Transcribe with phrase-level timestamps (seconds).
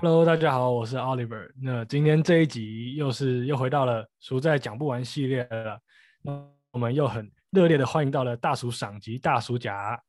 [0.00, 1.50] Hello，大家好，我是 Oliver。
[1.60, 5.76] 那今天这一集又是又回到了熟在讲不完系列了。
[6.22, 10.00] 那我们又很热烈的欢迎到了大叔赏及大叔甲。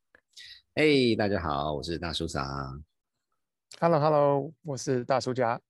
[0.76, 2.46] 嘿，大家好，我是大叔赏。
[3.80, 5.60] Hello，Hello，我是大叔甲。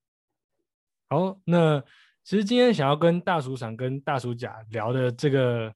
[1.08, 1.82] 好，那
[2.22, 5.72] 其实今天想要跟大叔赏跟大叔甲聊的这个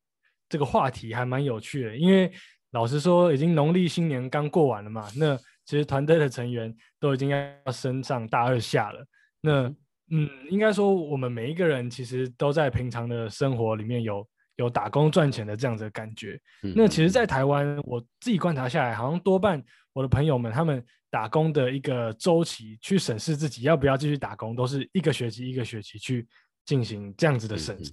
[0.50, 2.30] 这个话题还蛮有趣的，因为
[2.72, 5.08] 老实说，已经农历新年刚过完了嘛。
[5.16, 9.04] 那其实团队的成员都已经要升上大二下了。
[9.40, 9.74] 那
[10.10, 16.38] 嗯，应该说我们每一个人其实都在平常的生活里面有有打工赚钱的这样子的感觉。
[16.76, 19.62] 那其实，在台湾我自己观察下来，好像多半
[19.94, 26.26] 我的朋友们他们打工的一个周期去审视自己要不要继续打工，都是一个学期一个学期去
[26.66, 27.90] 进行这样子的审视。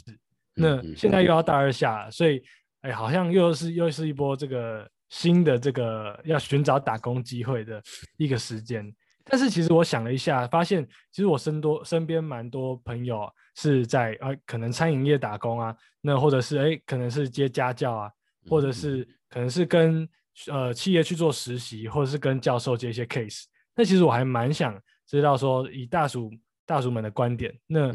[0.53, 2.43] 那现在又要大二下，所以
[2.81, 4.87] 哎，好像又是又是一波这个。
[5.11, 7.79] 新的这个要寻找打工机会的
[8.17, 8.91] 一个时间，
[9.25, 18.11] 但是其实我想了一下，发现其实我身多身边蛮多朋友是在啊，可能餐饮业打工啊，那或者是哎，可能是接家教啊，
[18.49, 20.07] 或者是可能是跟
[20.47, 23.43] 呃企业去做实习，或者是跟教授接一些 case。
[23.75, 26.31] 那其实我还蛮想知道说，以大叔
[26.65, 27.93] 大叔们的观点，那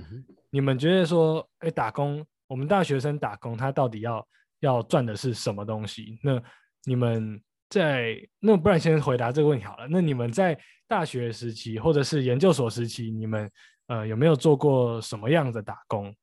[0.51, 4.29] 你们觉得说，哎，打工，我们大学生打工，他到底要
[4.61, 6.19] 要赚的是什么东西？
[6.23, 6.43] 那
[6.87, 9.89] 你们在那不然先回答这个问题好了。
[9.91, 10.57] 那你们在
[10.87, 13.51] 大学时期或者是研究所时期，你们
[13.89, 16.15] 呃有没有做过什么样的打工？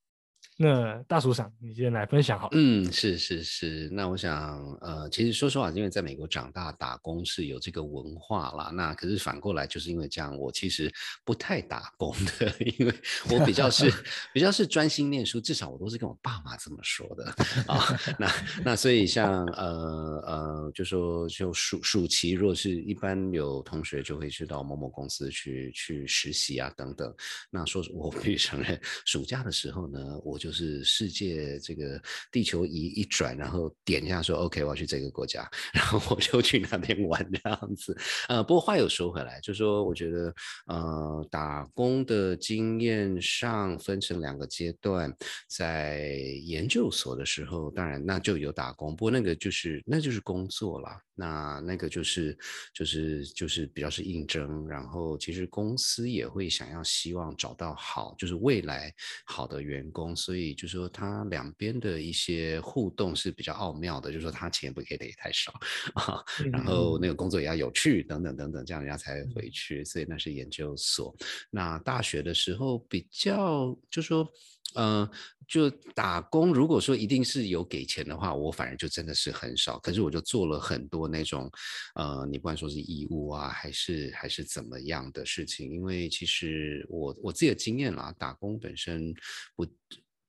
[0.56, 2.48] 那大叔长，你先来分享好。
[2.52, 3.90] 嗯，是是是。
[3.92, 8.70] 那我想，呃，其实说实话，因为在美国长大，打工是有这个文化啦。
[8.72, 10.94] 那可是反过来，就是因为这样，我其实
[11.26, 12.94] 不太打工的， 因为
[13.32, 13.92] 我比较是
[14.32, 17.26] 比较是专心念书，至少我都是跟我爸妈这么说的
[17.68, 17.84] 啊。
[18.20, 18.32] 那
[18.64, 27.12] 那所以像呃呃，就说就暑暑期，如果是一般有同学就会去到某某公司去去实习啊等等。
[27.50, 30.40] 那说我必须承认，暑假的时候呢，我。
[30.44, 37.98] 就是世界这个地球仪一转，然后点一下说 OK，我要去这个国家， 然后我就去那边玩这样子。
[38.28, 40.36] 呃，不过话又说回来，就说我觉得
[40.68, 45.10] 呃，打工的经验上分成两个阶段，
[45.48, 46.10] 在
[46.44, 50.90] 研究所的时候，当然那就有打工，不过那个就是那就是工作了。
[51.16, 52.36] 那那个就是
[52.74, 58.92] 就是就是比较是应征，然后其实公司也会想要希望找到好就是未来
[59.28, 65.54] 好的员工，所以就说他两边的一些互动是比较奥妙的，就是说他钱不给的也太少
[65.96, 71.16] 啊，然后那个工作也要有趣等等等等，这样人家才回去，所以那是研究所。
[71.50, 74.28] 那大学的时候比较就说。
[74.76, 75.08] 嗯，
[75.48, 79.78] 就打工，如果说一定是有给钱的话，我反而就真的是很少。
[79.78, 81.52] 可是我就做了很多那种，
[81.94, 89.14] 呃，你不管说是义务啊，还是还是怎么样的事情，因为其实我我自己的经验啦，打工本身
[89.56, 89.64] 不，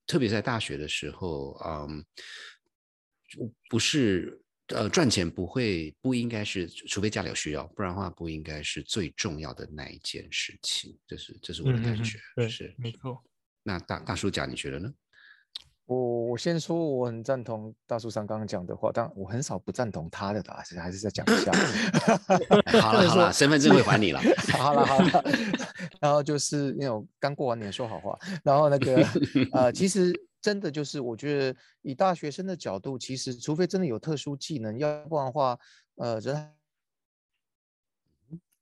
[0.06, 2.04] 特别在大学的时候，嗯，
[3.68, 10.98] 不是呃赚钱不会不应该是，除非家里有需要，不然的话不应该是最重要的那一件事情。
[11.06, 13.22] 这是这是我的感觉，是没错。
[13.62, 14.92] 那大大叔讲，你觉得呢？
[15.86, 21.52] 我我先说，我很赞同大叔上刚刚讲的话，但我很少不赞同他的，还是还是再讲一下。
[22.80, 24.20] 好了好了，身份证会还你了。
[24.58, 25.24] 好了好了，
[26.00, 28.96] 然后就是那种刚过完年说好话，然后那个
[29.52, 35.58] 呃，其实真的就是我觉得以大学生的角度，其实除非真的有特殊技能，要不然的话，
[35.96, 36.50] 呃，人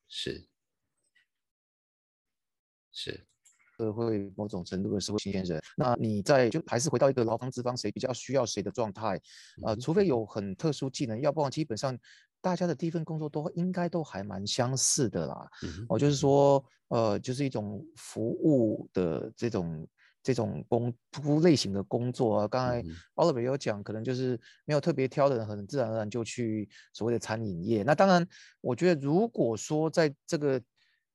[0.09, 0.49] 是
[2.93, 3.27] 是。
[3.82, 9.20] 社会某种程度的社会新鲜人，那你在就还是回到一个劳方资方谁比较需要谁的状态，
[9.65, 11.98] 呃，除非有很特殊技能，要不然基本上
[12.41, 15.48] 大家的第一份工作都应该都还蛮相似的啦。
[15.88, 19.88] 哦，就是说，呃，就是一种服务的这种
[20.22, 22.49] 这种工服务类型的工作啊。
[22.49, 22.84] 刚才
[23.17, 27.82] Oliver 有讲，可能就是没有特别挑的人，很自然而然就去所谓的餐饮业。
[27.82, 28.25] 那当然，
[28.61, 30.62] 我觉得如果说在这个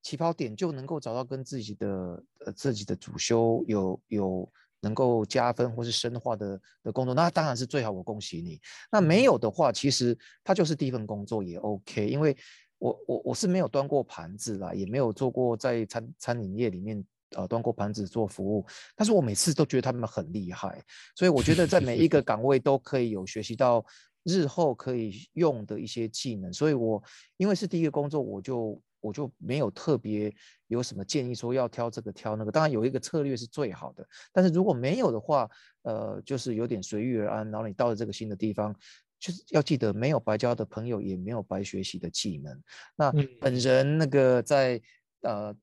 [0.08, 4.50] 起跑点就能够找到跟自己的呃自己的主修有有
[4.80, 7.92] 能够加分或是深化的的工作，那当然是最好。
[7.92, 8.58] 我恭喜你。
[8.90, 12.08] 那没有的话，其实它就是第一份工作也 OK。
[12.08, 12.34] 因为
[12.78, 17.04] 我我我是没有端过盘子啦，也没有做过在餐餐饮业里面
[17.36, 18.66] 呃端过盘子做服务，
[18.96, 20.82] 但是我每次都觉得他们很厉害，
[21.18, 23.86] 所以我觉得在每一个 岗位都可以有学习到
[24.24, 26.54] 日后可以用的一些技能。
[26.54, 27.04] 所以我
[27.36, 28.82] 因为是第一个工作，我就。
[29.00, 30.34] 我就没有特别
[30.68, 35.50] 有什么建议说要挑这个挑那个，当然有一个策略是最好的，但是如果没有的话，
[35.84, 37.52] 呃，就是有点随遇而安。
[37.52, 38.76] 然后你到了这个新的地方，
[39.20, 42.62] 就是要记得没有白交的朋友，也没有白学习的技能。
[42.96, 44.82] 那本人那个在
[45.22, 45.56] 呃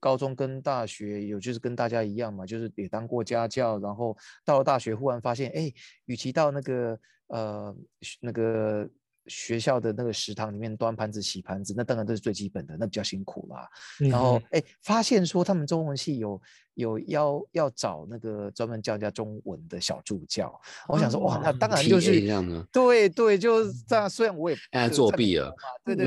[0.00, 5.72] 高中跟大学有就是跟大家一样嘛，就是也当过家教，然后到了大学忽然发现，哎，
[6.06, 7.76] 与其到那个呃
[8.20, 8.88] 那个。
[9.28, 13.68] 学校的那个食堂里面端盘子、洗盘子，那当然都是最基本的，那比较辛苦啦。
[13.98, 16.40] 然后哎，发现说他们中文系有
[16.74, 20.58] 有要要找那个专门教人家中文的小助教，
[20.88, 22.66] 我想说哇，那当然就是这样的。
[22.72, 24.08] 对对，就是这样。
[24.08, 25.54] 虽然我也哎作弊了，
[25.84, 26.06] 对对，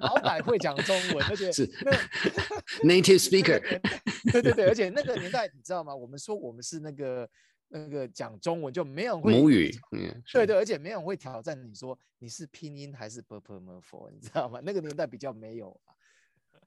[0.00, 1.66] 好歹会讲中文，而且是
[2.84, 3.60] native speaker。
[4.32, 5.94] 对对对，而且那个年代你知道吗？
[5.94, 7.28] 我们说我们是那个。
[7.68, 9.70] 那个讲中文就没有人会母语，
[10.32, 14.60] 对对，而且没有人会挑战你说你是拼音还是 p u r p l e m o r 你知道吗？
[14.62, 15.94] 那个年代比较没有啊。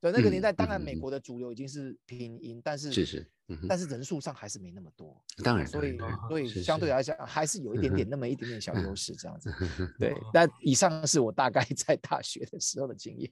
[0.01, 3.29] 对，那个年代当然美国的主流已经是拼音，但是是是，
[3.67, 5.21] 但是人数上还是没那么多。
[5.43, 5.97] 当然，所以
[6.29, 9.53] 所以相对来讲还是有一点点那么一点点小优势这样子。
[9.97, 13.29] 对，但以上是我大概 在大学的时候的经验。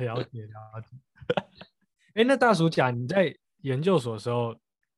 [0.00, 0.96] 了解了解。
[2.12, 4.54] 哎，那大暑甲你在研究所的时候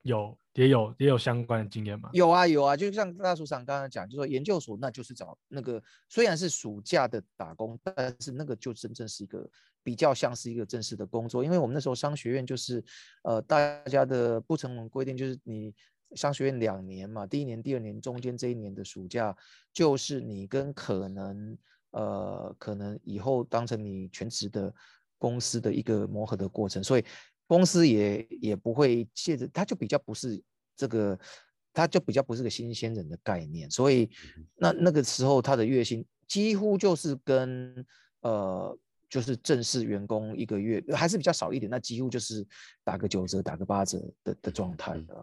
[0.06, 0.38] 有？
[0.55, 2.08] 也有也有相关的经验吗？
[2.14, 9.47] 有啊有啊，就像大叔长刚刚讲，就说研究所那就是找那个虽然是暑假的打工，但是那个就真正是一个
[9.82, 12.82] 比较像是一个正式的工作，因为我们那时候商学院就是
[13.25, 15.75] 呃大家的不成文规定就是你
[16.14, 19.37] 商学院两年嘛，第一年、第二年中间这一年的暑假
[19.75, 21.58] 就是你跟可能
[21.91, 24.75] 呃可能以后当成你全职的
[25.19, 27.05] 公司的一个磨合的过程，所以。
[27.46, 30.43] 公司也也不会借着，他就比较不是
[30.76, 31.19] 这个，
[31.72, 34.10] 他就比较不是个新鲜人的概念，所以
[34.56, 37.87] 那那个时候他的月薪几乎就是跟
[38.20, 38.78] 呃。
[39.16, 42.46] 就是正式员工一个月还是比较少一点，那几乎就是
[42.84, 45.14] 打个九折、打个八折的的状态的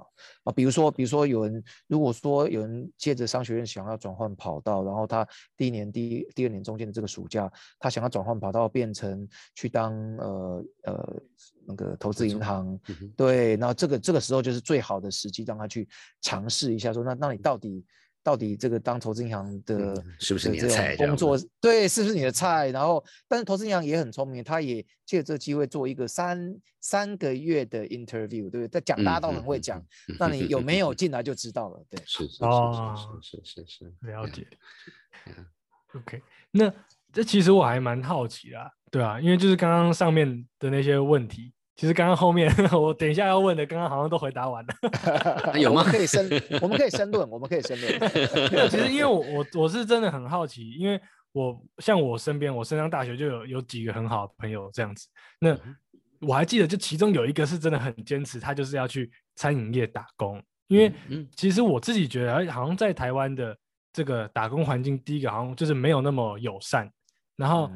[0.44, 0.52] 啊。
[0.52, 11.22] 比如说，比如说有人如果说有人借着商学院想要转换跑道，然后他第一年、第第二年中间的这个暑假，他想要转换跑道变成去当呃呃
[11.68, 12.80] 那个投资银行，
[13.16, 15.88] 对，那这个这个时候就是最好的时机，让他去
[16.20, 17.86] 尝试一下，说那那你到底。
[18.24, 20.96] 到底这个当投资银行的是不是你的菜？
[20.96, 22.70] 工作对，是不是你的菜？
[22.70, 28.68] 然后，但是投资银行也很聪明，他也借这个机会做一个三三个月的 interview，对不对？
[28.70, 29.86] 他讲大家都很会讲，
[30.18, 31.86] 那你有没有进来就知道了。
[31.90, 32.42] 对，是是是
[33.22, 34.48] 是是是了解。
[35.94, 36.22] OK，
[36.52, 36.74] 那
[37.12, 41.54] 这其实我还蛮好奇的，对啊，因为就是刚刚上面的那些问题。
[41.76, 44.74] 其实刚刚后面 我等一下要问的，刚刚好像都回答完了。
[45.60, 45.84] 有吗？
[45.84, 46.30] 可以申，
[46.62, 48.70] 我们可以申论，我们可以申论。
[48.70, 51.00] 其实因为我我我是真的很好奇，因为
[51.32, 55.08] 我像我身边，我升上大学就有有几个很好的朋友这样子。
[55.40, 55.58] 那
[56.22, 60.42] 我还记得，就其中有一个是真的很坚持，他就是要去餐饮业打工。
[60.68, 60.92] 因为
[61.36, 63.56] 其实我自己觉得，好像在台湾的
[63.92, 66.90] 这个打工环境，第一个好像就是没有那么友善。
[67.36, 67.70] 然后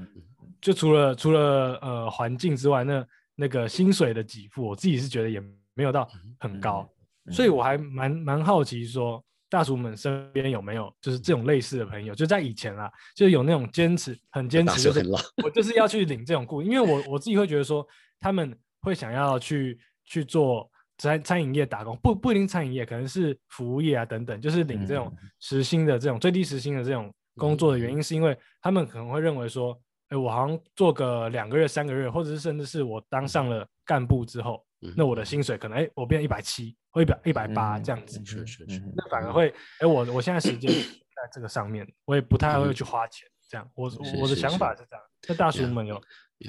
[0.61, 3.05] 就除了除了呃环境之外，那
[3.39, 5.39] 那个薪水的给付，我自己是觉得也
[5.75, 6.89] 没有到很高，
[7.31, 15.07] 所以我还蛮蛮好奇，说大叔们身边有没有就是这种类似的朋友，就在以前啊，就有那种坚持很坚持，就是
[15.43, 17.87] 我就是要去领这种雇，因为我我自己会觉得说，
[18.19, 20.67] 他们会想要去去做
[20.97, 29.79] 餐餐饮业打工，不不一定餐饮业，可能是服务业啊等等，就是领这种时薪的这种最低时薪的这种工作的原因，是因为他们可能会认为说。
[30.09, 45.05] 哎，我好像做个两个月、三个月，或者是甚至是我当上了干部之后，那我的薪水可能哎，我变一百七或一百一百八这样子，是是是，那反而会哎，我我现在时间在这个上面，我也不太会去花钱，这样，我我的想法是这样。
[45.27, 46.01] 那大叔们有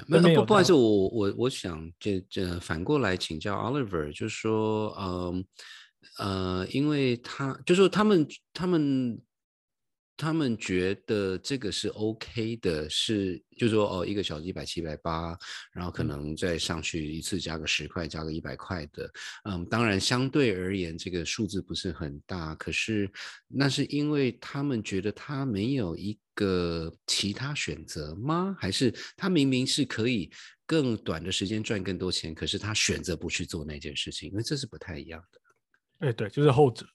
[0.07, 0.45] 没有？
[0.45, 5.45] 不好意思，我我我想这这反过来请教 Oliver，就是说，嗯
[6.17, 9.19] 呃，因为他就说他们他们。
[10.19, 15.37] 他们觉得这个是 OK 的，是就说哦，一个小时一百七、一百八，
[15.71, 19.09] 然后可能再上去一次加个十块、加个一百块的，
[19.45, 23.09] 嗯，当然相对而言这个数字不是很大，可是
[23.47, 28.53] 那是因为他们觉得他没有一个其他选择吗？
[28.59, 30.29] 还是他明明是可以
[30.65, 34.29] 更短的时间赚更多钱，可是他选择不去做那件事情？
[34.29, 36.07] 因为这是不太一样的。
[36.07, 36.85] 哎，对，就是后者。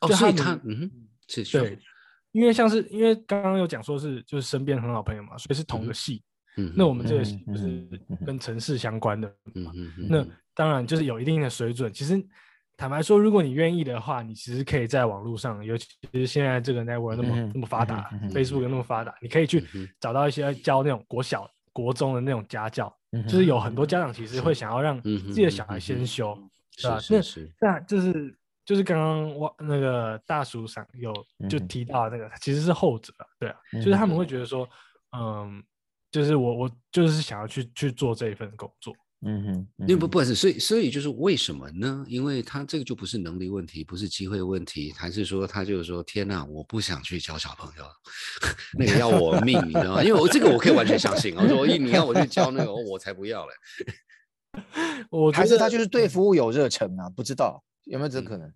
[0.00, 0.90] 哦，所以他嗯，
[1.26, 1.78] 是对。
[2.32, 6.22] 因为像是因为刚刚有讲说是就是身边很好朋友嘛，所以是同个系。
[6.56, 7.88] 嗯，那我们这个系不是
[8.26, 9.70] 跟城市相关的嘛？
[9.74, 10.06] 嗯嗯。
[10.08, 11.92] 那当然就是有一定的水准。
[11.92, 12.20] 其实
[12.76, 19.64] 坦白说，如果你愿意的话，你其实可以在网络上，尤其是现在这个 network 那么那么发达，Facebook 那么发达，你可以去
[20.00, 22.92] 找到一些教那种国小、国中的那种家教。
[23.26, 26.36] 就是有很多家长其实会想要让自己的小孩先修，
[26.76, 26.98] 是吧？
[27.60, 28.36] 那那就是。
[28.68, 31.10] 就是刚刚我那个大叔上有
[31.48, 33.10] 就提到那个，其实是后者，
[33.40, 34.68] 对啊，就是他们会觉得说，
[35.16, 35.64] 嗯，
[36.10, 38.94] 就是我我就是想要去去做这一份工作，
[39.26, 42.04] 嗯哼，因为不不是，所以所以就是为什么呢？
[42.06, 47.84] 因为他这个就不是能力问题，不是机会问题，还是说他就是说天哪，我不想去教小朋友，
[48.78, 50.04] 那个要我命，你知道吗？
[50.04, 53.52] 因为我这个我可以完全相信，我说一你要我去教那个，我才不要嘞。
[55.08, 57.08] 我还是他就是对服务有热忱啊？
[57.08, 58.52] 不知道有没有这可能？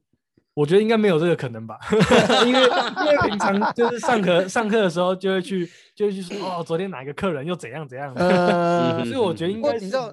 [0.55, 1.79] 我觉得应该没有这个可能吧，
[2.45, 8.15] 因为因为平常就是上课上课的时候就会去就会去说哦，昨天哪个客人又怎样怎样，
[9.07, 10.13] 所以我觉得应该你知道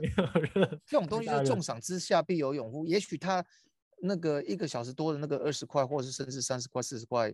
[0.85, 3.43] 这种东西就是重赏之下必有勇夫，也许他
[4.01, 7.33] 那个一个小时多的那个二十块，或者是甚至三十块四十块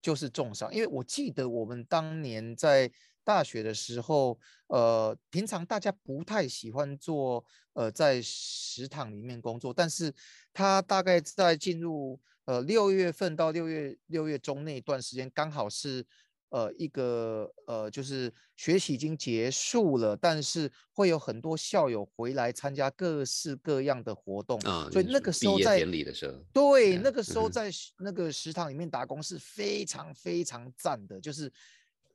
[0.00, 2.88] 就是重赏，因为我记得我们当年在
[3.24, 4.38] 大学的时候，
[4.68, 10.12] 呃，平常大家不太喜欢做呃在食堂里面工作，但是
[10.52, 12.20] 他大概在进入。
[12.46, 16.04] 呃，六月份到六月六月中那一段时间，刚好是
[16.50, 24.90] 呃一个呃，就是学习已经结束了，但是会有很多校友回来参加各式各样的活动啊。
[24.92, 31.50] 所以那个时候在典礼的时候，对，那个时候在那个食堂里面打工是非常非常赞的，就是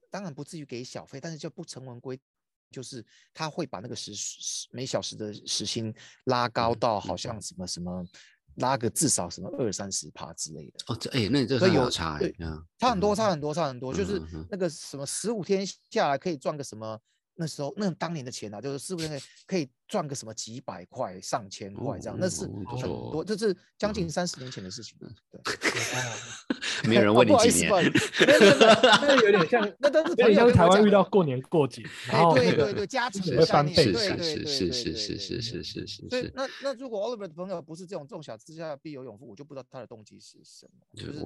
[0.09, 2.19] 当然不至于给小费，但是就不成文规，
[2.71, 5.93] 就是他会把那个时时每小时的时薪
[6.25, 8.05] 拉高到好像什么什么。
[8.55, 10.79] 拉个至少什么二三十趴之类的。
[10.87, 12.35] 哦，这哎，那你这有差对，
[12.77, 16.99] 差很多，差很多，差很多，就是那个什么十五天下来可以赚个什么，
[17.35, 22.81] 那时候那当年的钱啊，就是十五天可以赚个什么几百块、上千块这样，那是很
[23.11, 25.09] 多，这是将近三十年前的事情了。
[25.31, 25.41] 对，
[26.87, 27.69] 没有人问你 几年，
[28.21, 33.93] 那有点像，那但是有点像台湾遇到过年过节，然后对对对，加成的翻倍，是
[34.45, 36.09] 是是是是是是是是。
[36.09, 40.71] 所以那那如果 Oliver 的朋友不是这种重小之下必有勇夫，我就不知道他的动机是什么。
[40.95, 41.25] 就是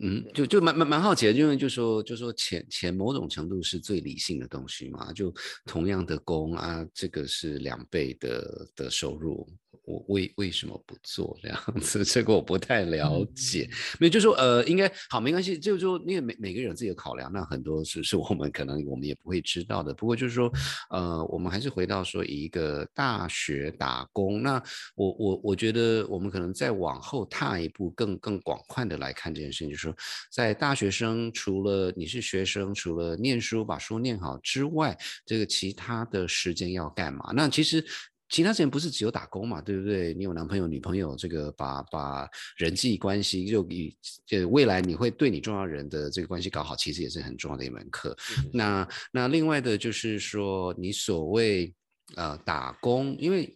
[0.00, 5.32] 嗯，就就蛮蛮蛮好奇的，因为就说就说钱钱某种程度是最理性的东西嘛，就
[5.66, 9.48] 同样的工啊，这个是两倍的的收入。
[9.92, 12.02] 我为为什么不做这样子？
[12.04, 13.68] 这个我不太了解。
[14.00, 15.58] 没有，就说呃，应该好，没关系。
[15.58, 19.92] 就是说，因为每每个人有自己的考量，那很多是是我们可能我们也不会知道的。
[19.92, 20.50] 不过就是说，
[20.90, 24.42] 呃，我们还是回到说一个大学打工。
[24.42, 24.62] 那
[24.94, 29.94] 我我我觉得我们可能再往后踏一步，更更广泛的来看这件事情，就是说，
[30.30, 34.96] 在大学生除了你是学生，除了念书把书念好之外，
[35.26, 37.32] 这个其他的时间要干嘛？
[37.34, 37.84] 那其实。
[38.32, 40.14] 其他时间不是只有打工嘛，对不对？
[40.14, 48.16] 你有男朋友、女朋友，这个把把人际关系就以就未来你会对你重要人的这个关系搞好，其实也是很重要的一门课。
[48.50, 51.74] 那那另外的就是说，你所谓
[52.16, 53.54] 呃打工，因为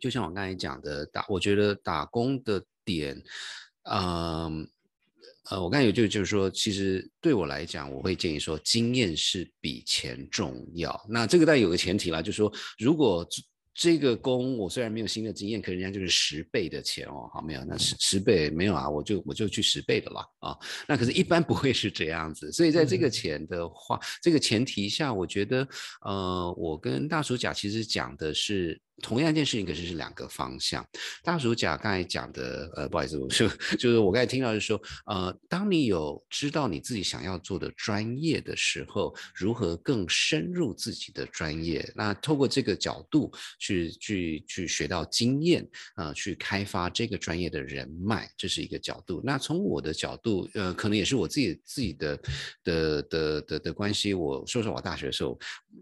[0.00, 3.22] 就像我刚才讲的打，我觉得打工的点，
[3.84, 4.68] 嗯
[5.48, 11.06] 呃，我刚才有就就是说，其实对我来讲，我会建议说，经验是比钱重要。
[11.08, 13.24] 那这个但有个前提啦，就是说如果。
[13.74, 17.64] 这个工我虽然没有新的经验，可人家就是十倍的钱哦，好没有？
[17.64, 20.58] 那十十倍没有啊，我就我就去十倍的啦啊。
[20.86, 22.52] 那可是，一般不会是这样子。
[22.52, 25.66] 所以在这个钱的话，这个前提下，我觉得，
[26.04, 28.80] 呃，我跟大叔甲其实讲的是。
[29.02, 30.86] 同样一件事情，可是是两个方向。
[31.22, 41.86] 大鼠甲刚才讲的，呃，不好意思，我就就是我刚才听到是说，呃，当你有知道你自己想要做的专业的时候，如何更深入自己的专业？
[41.96, 49.20] 那透过这个角度去去去学到经验，啊，去开发这个专业的人脉，这是一个角度。
[49.24, 52.16] 那从我的角度，呃，可能也是我自己自己的
[52.62, 54.14] 的的的的关系。
[54.14, 55.36] 我说实话，我大学的时候，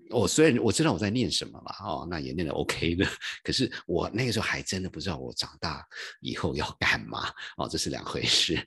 [0.09, 3.10] 我虽然我知道我在念什么嘛，哦，那也念的 OK 的。
[3.43, 5.87] 可是我那个时候还真的不知道我长大
[6.21, 8.59] 以后要干嘛哦，这是两回事。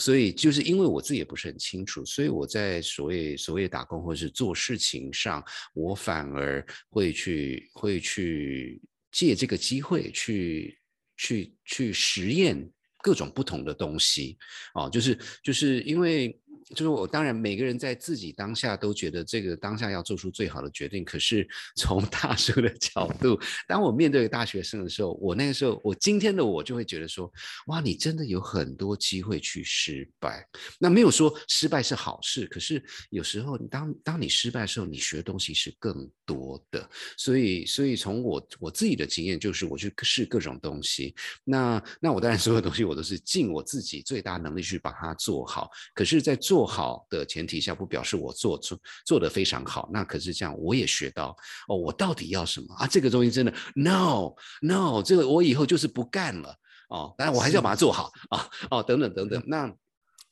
[0.00, 8.82] 所以就是因为我自己也不是很清楚，所以我在所谓所谓打工或者是做事情上，我反而会去会去
[9.12, 10.78] 借这个机会去
[11.16, 12.68] 去去实验
[13.02, 14.36] 各种不同的东西
[14.74, 16.38] 哦，就是就是因为。
[16.70, 21.04] 就是我当然每个人在自己当下都觉得这个当下要做出最好的决定。
[21.04, 27.30] 可是 从大叔的角度，当我面对大学生的时候，我那个时候，我今天的我就会觉得说，
[27.66, 30.46] 哇，你真的有很多机会去失败。
[30.78, 36.88] 那没有说失败是好事，可是有时候当当你失败的时候，你学的东西是更多的。
[37.16, 41.14] 所以，所以从我我自己的经验，就是我去试各种东西。
[41.44, 45.70] 那那我当然所有东西我都是尽我自己最大能力去把它做好。
[45.94, 49.90] 可是，在做做好的前提下，不表示我做做做的非常好。
[49.92, 52.86] 那可是这样，我也学到哦，我到底要什么啊？
[52.86, 54.32] 这个东西真的 no
[54.62, 56.56] no，这个我以后就是不干了
[56.90, 57.12] 哦。
[57.18, 59.42] 当然，我还是要把它做好啊哦，等等等等。
[59.48, 59.66] 那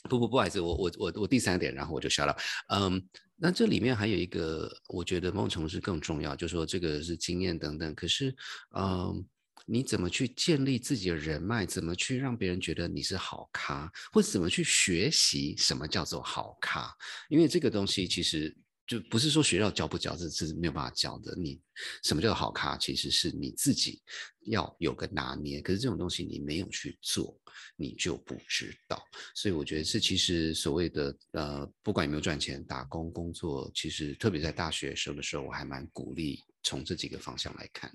[0.09, 2.37] 不不不好意思，我我我我第三点，然后我就笑了。
[2.69, 7.93] 嗯，那这里面还有一个，我觉得某种程度是更重要，就是说这个是经验等等。
[7.97, 8.33] 可是，
[8.77, 9.27] 嗯，
[9.67, 11.65] 你怎么去建立自己的人脉？
[11.67, 13.91] 怎么去让别人觉得你是好咖？
[14.13, 16.93] 或者怎么去学习什么叫做好咖？
[17.29, 18.57] 因为这个东西其实。
[18.85, 21.35] 就不是说学校教不教，这是没有办法教的。
[21.37, 21.59] 你
[22.03, 24.03] 什么叫好咖，其实是你自己
[24.47, 25.63] 要有个拿捏。
[25.63, 27.41] 可是这种东西你没有去做，
[27.77, 29.03] 你就不知道。
[29.37, 37.91] 所以我觉得这其实所谓的呃，不管有没有赚钱，打工工作，其实特别在大学时候的时候，我还蛮鼓励从这几个方向来看。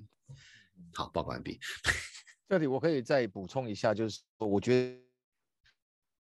[0.93, 1.59] 好，报告完毕。
[2.47, 4.99] 这里我可以再补充一下，就是我觉得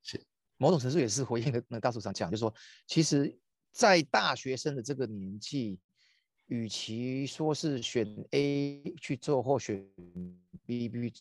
[0.03, 0.25] 是
[0.57, 2.55] 某种程度也是回应的那个大叔长讲，就是说
[2.87, 3.39] 其实。
[3.77, 5.81] 在大学生的这个年纪，
[6.47, 9.85] 与其说是选 A 去做或选
[10.65, 11.13] B B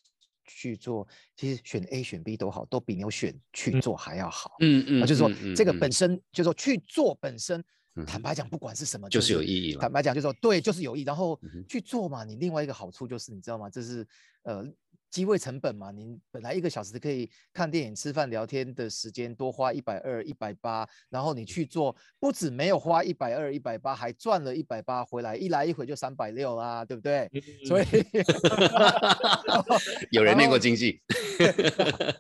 [0.46, 4.56] 去做，其实选 A 选 B 都好，都比没有选去做还要好。
[4.60, 7.65] 嗯嗯，就是说这个本身就是说去做本身，
[8.06, 9.76] 坦白讲，不管是什么，就是有意义。
[9.76, 11.04] 坦白讲，就是说对，就是有意义。
[11.04, 13.70] 然后去做嘛，你另外一个好处就是你知道吗？
[13.70, 14.08] 这是
[14.44, 14.66] 呃。
[15.14, 27.30] 机会成本嘛，你本来一个小时可以看电影、吃饭、聊天的时间，多花一百二、一百八，然后你去做，不止没有花一百二、一百八，还赚了一百八回来，一来一回就三百六啦，对不对？
[27.68, 27.86] 所以
[30.10, 31.00] 有人念过经济，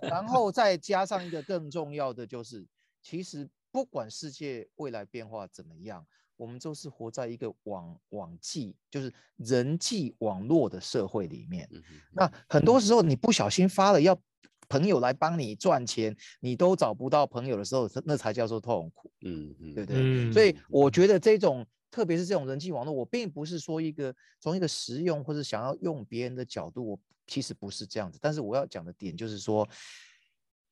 [0.03, 2.63] 然后再加上一个更重要的就是，
[3.01, 6.05] 其实不管世界未来变化怎么样。
[6.35, 11.69] 我们都是活在一个网网际，就是人际网络的社会里面。
[12.11, 14.19] 那很多时候你不小心发了，要
[14.67, 19.11] 朋友来帮你赚钱，你都找不到朋友的时候，那才叫做痛苦。
[19.21, 20.31] 嗯嗯，对不对？
[20.33, 28.17] 所以我觉得这种，特别是这种人际网络，我并不是说一个从一个实用或者想要用别人的角度，我其实不是这样子。
[28.19, 29.69] 但是我要讲的点就是说。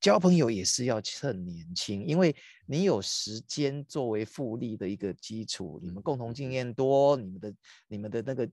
[0.01, 7.53] 交朋友也是要趁年轻，因为你有时间作为复利的一个基础，你们共同经验多，你们的
[7.87, 8.49] 你们的那个。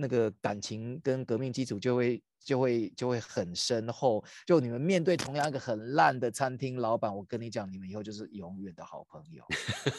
[0.00, 4.22] 那个感情跟革命基础就会就会就会很深厚。
[4.46, 9.44] 就你们面对同样一个很烂的餐厅老板，我跟你讲，你们以后就是永远的好朋友。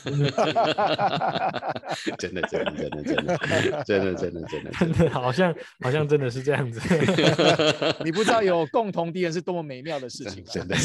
[2.17, 3.37] 真的真的真的真的
[3.85, 6.79] 真的真的真的真的好像好像真的是这样子。
[8.03, 10.43] 你不知道有 共同敌人是多么美妙的事情。
[10.45, 10.75] 真的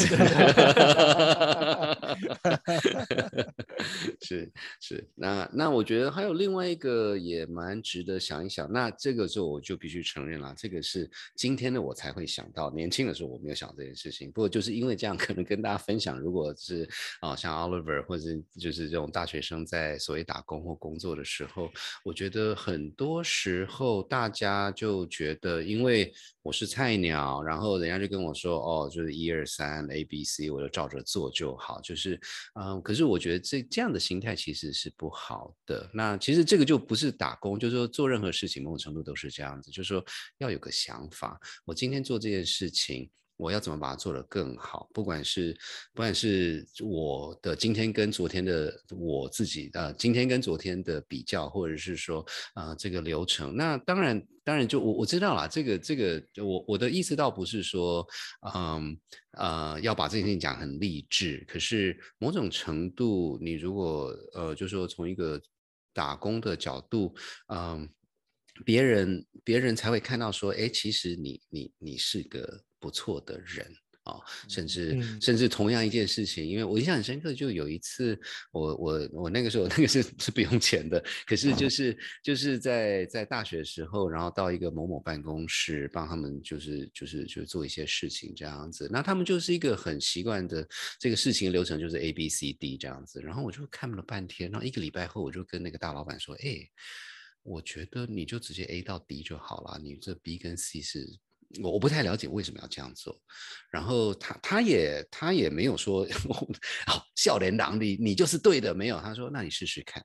[4.21, 8.91] 是是那那我觉得还有另外一个也蛮值得想一想那。
[8.97, 11.09] 这个时候我就必须承认了，这个是
[11.45, 14.31] 今天的我才会想到，年轻的时候我没有想这件事情。
[14.31, 18.23] 不过就是因为这样，可能跟大家分享，如果是啊像 Oliver 或者
[18.59, 21.69] 就是这种大学生在所谓打工或工作的时候，
[22.03, 26.11] 我觉得很多时候大家就觉得，因为
[26.45, 31.81] 我是菜鸟，然后人家就跟我说，哦，就是一二三 A B C，我就照着做就好。
[31.81, 32.21] 就是
[32.53, 35.89] 嗯，可是我觉得这这样的心态其实是不好的。
[35.91, 39.01] 那其实这个就不是打工，就是说做任何事情某种程度。
[39.01, 40.03] 都是这样子，就是说
[40.39, 41.39] 要有个想法。
[41.63, 44.89] 我今天做这件事情，我要怎么把它做得更好？
[44.93, 45.53] 不管是
[45.93, 53.55] 不管是我的今天跟昨天的我自己呃，今天跟昨天的比较，或者是说啊这个流程。
[53.55, 58.07] 那当然，当然就我我知道了，这个这个我我的意思倒不是说
[58.53, 58.97] 嗯
[59.37, 65.41] 呃要把这件事情讲很励志，可是某种程度，你如果呃就说从一个
[65.93, 67.13] 打工的角度，
[67.53, 67.89] 嗯。
[68.63, 73.65] 别人别人才会看到说，哎，其实你你你是个不错的人
[74.03, 78.15] 啊，甚至甚至同样一件事情，因为我印象很深刻，就有一次
[78.51, 90.67] 我我我那个时候 那个是是不用钱的，可是就是就是在在大学的时候，然后到一个某某办公室帮他们就是就是就是做一些事情这样子，那他们就是一个很习惯的
[90.99, 96.69] 这个事情流程就是 A B C D 这样子，然后我就看了半天，然后一个礼拜后我就跟那个大老板说，哎。
[97.47, 101.07] 我觉得你就直接 A 到 D 就好了，你这 B 跟 C 是
[101.61, 103.19] 我我不太了解为什么要这样做，
[103.71, 106.07] 然后他他也他也没有说
[106.85, 110.03] 好 笑脸党你你就是对的，没有，他说那你试试看。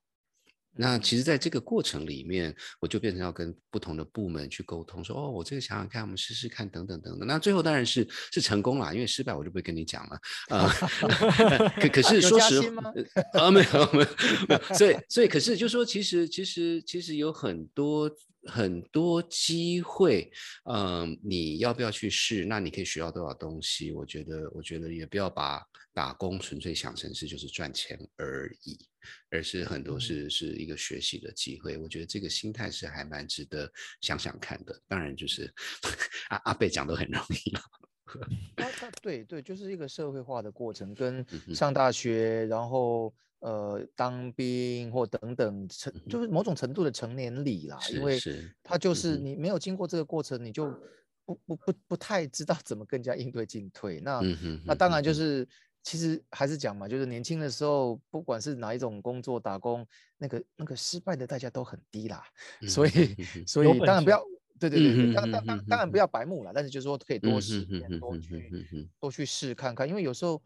[0.80, 7.28] 那其实，在这个过程里面，我就变成要跟不同的部门去沟通，说哦，我这个想想看，我们试试看，等等等等。
[7.28, 10.72] 那最后当然是是成功了，因为失败我就不会跟你讲了啊。
[11.78, 12.92] 可可是说实话，
[13.34, 14.08] 啊没有没有
[14.48, 18.10] 没有，所以所以可是就说，其实其实其实有很多。
[18.46, 20.32] 很多机会，
[20.64, 22.46] 嗯，你要不要去试？
[22.46, 23.92] 那你可以学到多少东西？
[23.92, 28.78] 我觉得，我觉得也不要把打工纯粹想成是就是赚钱而已，
[29.28, 31.76] 而是很多是是一个学习的机会。
[31.76, 34.80] 我觉得这个心态是还蛮值得想想看的。
[34.86, 35.52] 当然，就是
[36.30, 37.52] 阿阿贝讲都很容易
[38.56, 47.78] 他他对对，就是一个社会化的过程，跟上大学，然后呃当兵或等等成，就是某种程度的成年礼啦。
[47.92, 48.18] 因为
[48.62, 50.72] 他就是你没有经过这个过程，你就
[51.24, 54.00] 不不不不太知道怎么更加应对进退。
[54.00, 54.20] 那
[54.64, 55.48] 那当然就是。
[55.82, 59.86] 其实还是讲嘛，就是年轻的时候，不管是哪一种工作打工，
[60.18, 62.22] 那个那个失败的代价都很低啦。
[62.68, 63.16] 所以
[63.46, 64.22] 所以当然不要，
[64.58, 70.42] 对对对对，当当当当然不要白目了，但是就是说可以多嗯实践，哼哼哼哼多去多去试看看，因为有时候，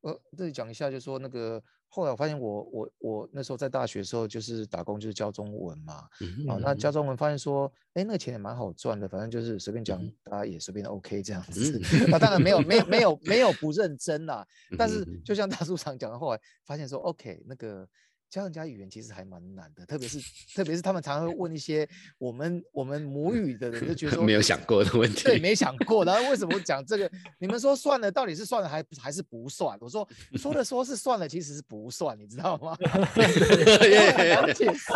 [0.00, 1.62] 呃，这里讲一下，就是说那个
[1.94, 6.48] 后来我发现我我我那时候在大学的时候就是打工就是教中文嘛，嗯。
[6.48, 12.10] 啊，那教中文发现说，哎，那个钱也蛮好赚的，反正就是随便讲嗯，大家也随便 OK 这样子嗯。
[12.10, 13.02] 那当然没有没有没。
[13.02, 14.46] 有没有不认真啦，
[14.78, 17.84] 但是就像大叔常讲的，后来发现说，OK，那个
[18.32, 20.18] 教人家语言其实还蛮难的，特别是
[20.54, 25.24] 特别是他们常常会问一些我们我们母语的人，就觉得 说没有想过的问题。
[25.24, 26.02] 对，没想过。
[26.02, 27.10] 然后为什么讲这个？
[27.38, 29.76] 你们说算了，到底是算了还还是不算？
[29.82, 32.74] 我说说的说是算了，其实是不算，你知道吗？
[32.80, 34.92] 很难解释，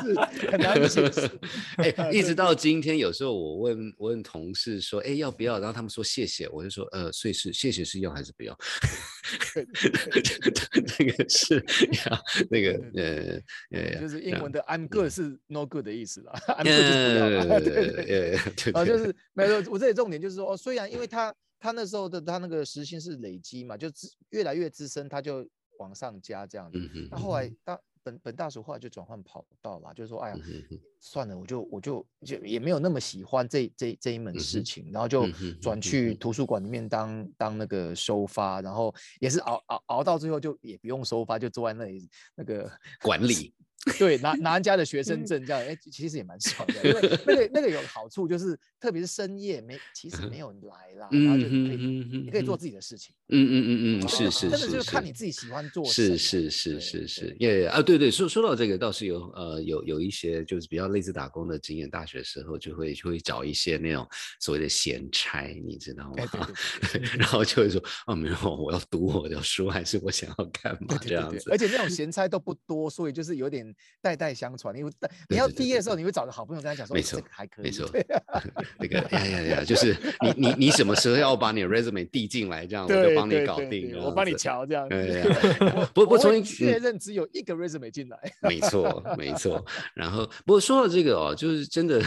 [0.50, 1.30] 很难解释。
[1.76, 5.58] 哎，一直到今天，有时候我问我问同事说，哎，要不要？
[5.58, 8.56] 然后他们说谢谢，我就说，呃，所以是谢谢是要还是不要？
[10.98, 11.62] 那个是
[12.06, 13.25] 要那个呃
[13.70, 17.58] 呃， 就是英文的 I'm good 是 no good 的意思了，I'm good 就是不要啦。
[17.60, 18.36] 对对对。
[18.36, 25.46] 呃，对啊，就是没有，我这里重点就是说，哦，虽然因为他他那时候的他那个时薪是累积嘛，就资越来越资深，他就
[25.78, 26.78] 往上加这样子。
[27.10, 30.36] 那后来大本本大叔后来就转换跑道了，就是说，哎呀
[31.00, 35.26] 算了，我就我就就也没有那么喜欢这这这一门事情，然后就
[35.60, 42.70] 转去嗯图书馆里面当当那个收发，然后也是熬熬熬到最后就也不用收发，就坐在那里那个
[43.02, 43.52] 管理。
[43.98, 51.76] 对，拿拿人家的学生证这样，哎、其实也蛮爽的， 因为那个那个有好处，就是特别是深夜没其实没有人来啦，然后就可以、
[52.24, 55.66] 你可以做自己的事情，嗯嗯嗯嗯，是是是真的是就是看你自己喜欢。
[55.72, 64.06] 做是是是是是对，耶啊，对对，说说到这个倒是有呃有有一些就是比较类似打工的经验，大学时候就会就会找一些那种
[64.40, 66.48] 所谓的闲差，你知道吗？
[67.18, 71.50] 然后就会说哦没有，我要读我的书，还是我想要干嘛这样子。
[71.50, 74.76] 而且那种闲差都不多，所以就是有点代代相传。
[74.76, 74.90] 因为
[75.28, 78.06] 你对要毕业的时候，你会找个好朋友跟他讲说，没错个还可以，没错对
[78.78, 84.36] 这个呀呀呀，就是你你你什么时候要把你的 resume 递进来，这样我就帮你搞定，我帮你。
[84.36, 84.86] 瞧这样。
[84.86, 88.18] 对呀，不不我会从一嗯确认只有一个 resume 进来。
[88.42, 89.64] 没错，没错。
[89.96, 92.02] 然后，不过说到这个哦，就是真的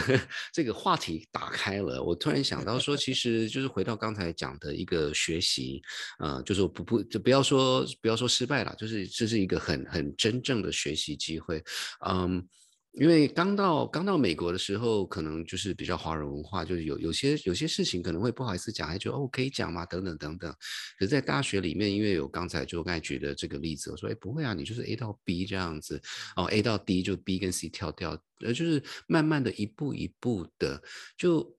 [0.52, 5.82] 这个话题打开了，我突然想到说，其实就是回到刚才讲的一个学习，
[6.20, 11.59] 呃，就是不不就不要说不要说失败了，就是这是一个很很真正的学习机会，
[12.06, 12.46] 嗯。
[12.94, 19.86] 因为刚到刚到美国的时候，可能就是比较华人文化，就是有有些有些事情可能会不好意思讲，还觉得哦可以讲吗？
[19.86, 20.52] 等等等等。
[20.98, 26.02] 可是，在大学里面，因为有刚才就刚才举的这个例子，我说哎不会啊，你就是 A 到 B 这样子，
[26.34, 30.82] 哦 A 到 D 就 B 跟 C 跳掉，呃就是慢慢的一步一步的，
[31.16, 31.56] 就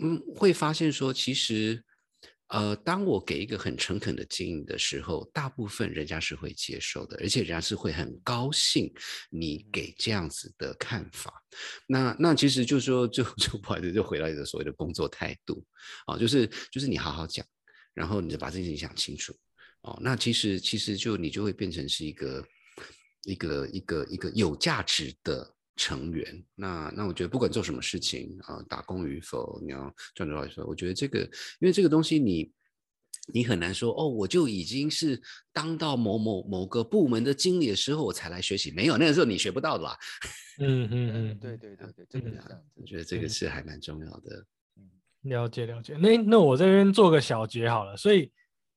[0.00, 1.84] 嗯会发现说其实。
[2.52, 8.92] 呃，当我给一个很诚恳的建议的时候，大部分人家是会接受的，而且人家是会很高兴
[9.30, 11.42] 你给这样子的看法。
[11.86, 15.64] 那那其实就说就就不好意思，就回到你的所谓的工作态度
[16.04, 17.44] 啊、哦，就是就是你好好讲，
[17.94, 19.34] 然后你就把这件事情想清楚
[19.80, 19.98] 哦。
[20.02, 22.46] 那其实其实就你就会变成是一个
[23.22, 25.54] 一个一个一个有价值的。
[25.76, 31.20] 成员，那那我觉得不管做什么事情啊，打工与否，你要赚多少钱，我觉得这个，
[31.60, 32.52] 因为这个东西你
[33.32, 35.20] 你很难说哦，我就已经是
[35.52, 39.98] 当到某某某个部门的经理的时候，我才来学习，没有，那个时候你学不到的啦。
[40.58, 42.70] 嗯嗯嗯，对对对对，真的是啊这样子。
[42.74, 44.46] 我觉得这个嗯是还蛮重要的。
[45.22, 45.96] 了解了解。
[45.96, 47.96] 那那我这边做个小结好了。
[47.96, 48.30] 所以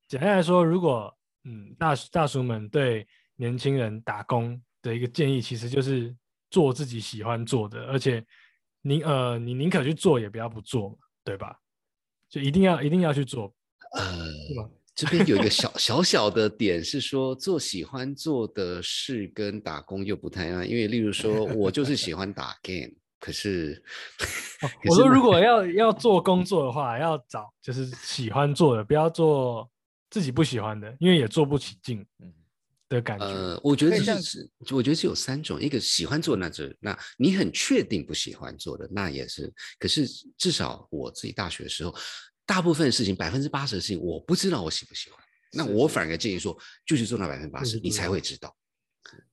[0.08, 1.12] 简单来说，如果
[1.44, 3.06] 嗯大大叔们对
[3.36, 6.16] 年轻人打工的一个建议，其实就是
[6.56, 8.24] 做自己喜欢做的，而且
[8.84, 11.60] 宁呃你宁可去做，也不要不做嘛，对吧？
[12.30, 13.54] 就一定要一定要去做，
[13.98, 14.70] 呃，是吧？
[14.96, 23.84] 这边有一个小 小小的点是说，做喜欢做的事跟打工又不太一样，因为例如说， 我就是喜欢打 game，可是，
[24.62, 29.70] 哦可是我说如果要要做工作的话，要找就是喜欢做的，不要做
[30.10, 32.32] 自己不喜欢的，因为也做不起劲嗯，
[32.90, 33.26] 的感觉。
[33.26, 39.52] 呃，我觉得这样是是，我觉得是有三种，一个喜欢做那就，那你很确定不喜欢做的，那也是。
[39.80, 41.96] 可是至少我自己大学的时候，
[42.46, 45.20] 大部分事情百分之八十的事情，我不知道我喜不喜欢。
[45.52, 48.54] 那我反而建议说，就去做那百分之八十，你才会知道。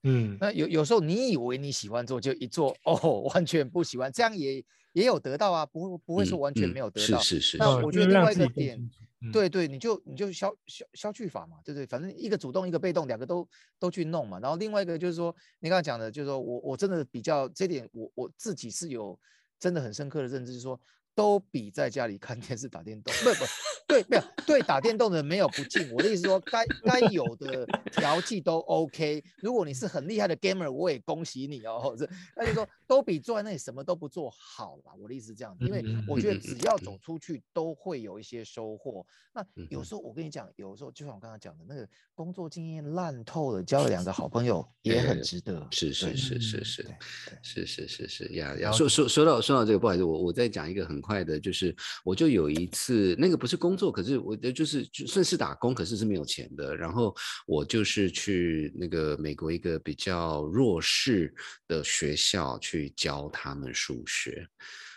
[0.03, 7.19] 嗯，那有有时候你以为你喜欢做，就一做哦， 完全不喜欢，这样也也有得到啊，不不会说嗯完全嗯没有得到。
[7.21, 8.91] 是是是，那我觉得另外一个点
[9.33, 11.87] 对对，你就你就消消消去法嘛，对不对？
[11.87, 14.41] 反正一个主动，一个被动，两个都都去弄嘛。
[14.41, 19.17] 然后另外一个就是说，你刚才讲的，就是说我我真的比较这点，我我自己是有
[19.61, 20.79] 真的很深刻的认知，就是说
[21.15, 23.45] 都比在家里看电视打电动，不不
[23.87, 25.93] 对，没有对打电动的没有不敬。
[25.93, 29.23] 我的意思说，该该有的调剂都 OK。
[29.37, 31.95] 如果你是很厉害的 gamer，我也恭喜你哦。
[31.99, 34.93] 这那就说，都比坐在那里什么都不做好啦。
[34.99, 39.05] 我的意思是这样子，因为嗯我觉得只要走出去，都会有一些收获。
[39.35, 45.67] 那有时候我跟你讲，有时候就像我刚刚讲的那个工作经验烂透了，交了两个好朋友 也很值得。
[45.71, 46.97] 是是是是是嗯
[47.43, 56.75] 是是是是是呀呀，说说说到说到这个，不好意思，我我再讲一个很快的，就是我就有一次那个不是工作，可是我的就是就算是打工，可是是没有钱的。
[56.75, 57.15] 然后
[57.47, 61.35] 我就是去那个美国一个比较弱势
[61.67, 64.47] 的学校去教他们数学。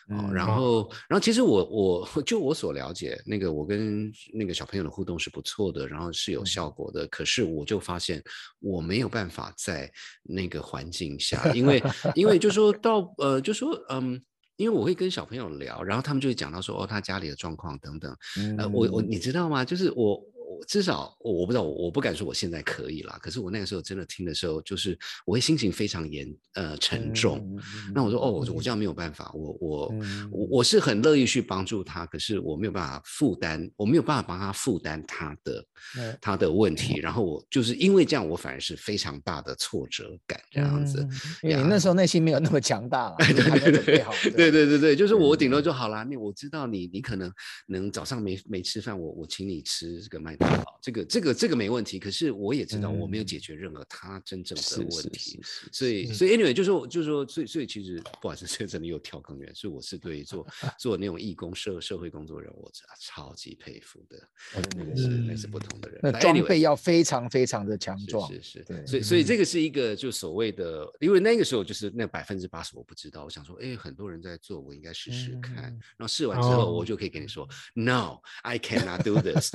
[0.10, 7.08] 哦，嗯然后，然后其实我我 就我所了解，那个我跟那个小朋友的互动是不错的，然后是有嗯效果的。
[7.08, 8.22] 可是我就发现
[8.60, 9.92] 我没有办法在
[10.22, 11.82] 那个环境下，因为
[12.14, 14.22] 因为就说到呃，就说嗯。
[14.58, 18.16] 因为我会跟小朋友聊，然后他们就会讲到说，哦，他家里的状况等等。
[18.58, 19.66] 呃，我我嗯你知道吗？
[19.66, 23.18] 就是我我至少我我不知道，我我不敢说我现在可以啦。
[23.22, 27.40] 可是我那个时候真的听的时候，就是我会心情非常严呃沉重。
[27.40, 37.00] 嗯那我说哦，我说我这样没有办法，我我嗯我我是很乐意去帮助他，可是我没有办法负担，我没有办法帮他负担他的那他的问题。
[37.00, 41.02] 然后我就是因为这样，我反而是非常大的挫折感这样子。
[41.02, 41.10] 嗯
[41.44, 44.06] 因为你呀那时候内心没有那么强大了， 对对对。
[44.36, 46.04] 对对对对，就是我顶多就好啦。
[46.04, 47.32] 那我知道你，你可能
[47.68, 50.36] 能早上没没吃饭，我我请你吃这个麦
[50.82, 52.00] 这个这个这个没问题。
[52.00, 55.40] 可是我也知道我没有解决任何他真正的问题，
[55.72, 59.54] 所以所以 anyway 就是说就是说，所以所以其实不好意思， 这个真的又跳更远。
[59.56, 60.46] 所以我是对做
[60.80, 64.18] 做那种义工社社会工作人，我超级佩服的。
[64.78, 66.00] 那个是那是不同的人。
[66.04, 68.32] 那装备要非常非常的强壮。
[68.32, 75.72] 是是，对所以所以这个是一个就所谓的，因为那个时候就是那百分之八十我不知道，我想说，哎，很多人在做，我应该试试看。
[75.72, 79.52] 嗯然后试完之后，哦我就可以跟你说，No，I cannot do this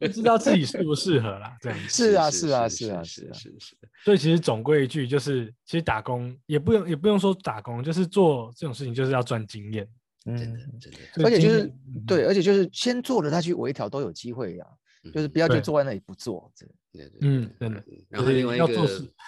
[0.00, 1.88] 不知道自己适不适合啦，这样子。
[1.90, 9.88] 是啊是是啊是是啊是啊是是是，所以其实总归一句就是，其实打工也不用也不用说打工，就是做这种事情就是要赚经验。
[10.24, 11.72] 真的嗯，真的，而且就是
[12.06, 14.66] 对，而且就是先做了，他去微调都有机会呀。
[15.14, 16.50] 就是不要就坐在那里不做。
[16.96, 18.66] 这对对嗯真的嗯然后另外一个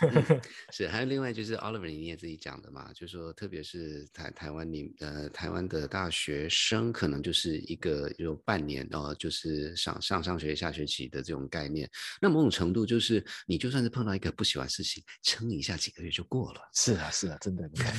[0.72, 11.88] 是，还有另外就是 Oliver 你也自己讲的嘛，就是说特别是台台湾你呃台湾的大学生可能就是一个有半年呃就是上上上学下学期的这种概念，
[12.20, 16.60] 那某种程度就是你就算是碰到一个不喜欢事情，撑一下几个月就过了。
[16.74, 17.68] 是啊是啊，真的。
[17.68, 17.94] 你看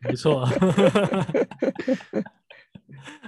[0.00, 0.46] 没错。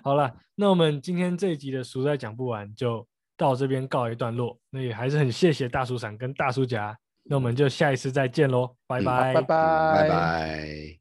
[0.03, 3.07] 好了，那我们今天这一集的书再讲不完，就
[3.40, 4.55] 到这边告一段落。
[4.68, 11.00] 那也还是很谢谢大叔伞跟大叔夹，那我们就下一次再见喽，拜嗯拜，拜嗯拜拜。